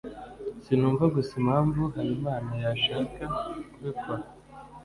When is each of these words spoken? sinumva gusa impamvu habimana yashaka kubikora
sinumva 0.63 1.03
gusa 1.15 1.31
impamvu 1.41 1.81
habimana 1.95 2.51
yashaka 2.65 3.23
kubikora 3.73 4.23